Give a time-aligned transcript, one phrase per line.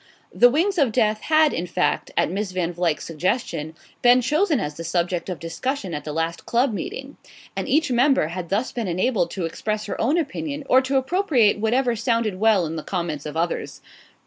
[0.33, 4.73] "The Wings of Death" had, in fact, at Miss Van Vluyck's suggestion, been chosen as
[4.73, 7.17] the subject of discussion at the last club meeting,
[7.55, 11.59] and each member had thus been enabled to express her own opinion or to appropriate
[11.59, 13.79] whatever sounded well in the comments of the others.